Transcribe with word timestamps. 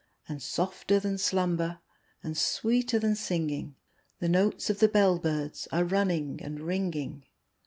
And, 0.27 0.41
softer 0.41 0.99
than 0.99 1.19
slumber, 1.19 1.79
and 2.23 2.35
sweeter 2.35 2.97
than 2.97 3.15
singing, 3.15 3.75
The 4.17 4.29
notes 4.29 4.67
of 4.71 4.79
the 4.79 4.87
bell 4.87 5.19
birds 5.19 5.67
are 5.71 5.83
running 5.83 6.41
and 6.41 6.59
ringing. 6.59 7.27